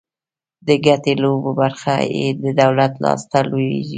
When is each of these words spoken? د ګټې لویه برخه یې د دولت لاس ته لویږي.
د 0.67 0.69
ګټې 0.85 1.13
لویه 1.23 1.51
برخه 1.59 1.95
یې 2.17 2.27
د 2.43 2.45
دولت 2.61 2.93
لاس 3.03 3.21
ته 3.31 3.39
لویږي. 3.49 3.85